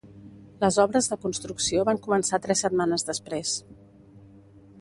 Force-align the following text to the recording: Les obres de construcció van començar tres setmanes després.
Les 0.63 0.79
obres 0.83 1.09
de 1.11 1.17
construcció 1.25 1.85
van 1.91 2.01
començar 2.07 2.41
tres 2.47 2.65
setmanes 2.67 3.09
després. 3.11 3.55